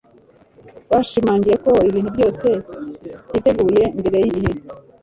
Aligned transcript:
Bashimangiye 0.89 1.55
ko 1.65 1.71
ibintu 1.89 2.09
byose 2.15 2.47
byiteguye 3.27 3.83
mbere 3.99 4.15
yigihe 4.23 4.53